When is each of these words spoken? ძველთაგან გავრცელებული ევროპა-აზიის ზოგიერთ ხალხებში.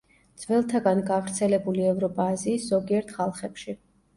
ძველთაგან 0.43 1.03
გავრცელებული 1.09 1.85
ევროპა-აზიის 1.91 2.67
ზოგიერთ 2.73 3.17
ხალხებში. 3.19 3.79